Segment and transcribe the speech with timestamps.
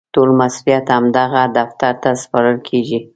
[0.13, 2.99] ټول مسوولیت همدغه دفتر ته سپارل کېږي.